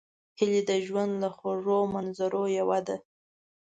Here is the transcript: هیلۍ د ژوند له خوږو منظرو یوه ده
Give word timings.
هیلۍ 0.39 0.61
د 0.69 0.71
ژوند 0.85 1.11
له 1.23 1.29
خوږو 1.35 1.77
منظرو 1.93 2.43
یوه 2.59 2.79
ده 2.87 2.97